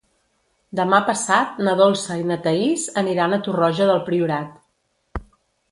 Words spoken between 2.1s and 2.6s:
i na